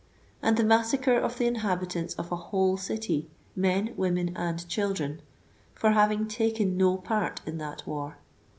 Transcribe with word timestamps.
and 0.41 0.57
the 0.57 0.63
massacre 0.63 1.15
of 1.15 1.37
the 1.37 1.45
inhabitants 1.45 2.15
of 2.15 2.31
a 2.31 2.35
whole 2.35 2.75
city, 2.75 3.29
men, 3.55 3.93
women 3.95 4.35
and 4.35 4.67
children, 4.67 5.21
for 5.75 5.91
having 5.91 6.27
taken 6.27 6.75
no 6.75 6.97
part 6.97 7.39
in 7.45 7.59
that 7.59 7.85
war. 7.85 8.17